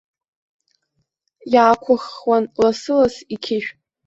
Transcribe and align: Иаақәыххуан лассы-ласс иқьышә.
Иаақәыххуан 1.53 2.43
лассы-ласс 2.61 3.15
иқьышә. 3.33 3.69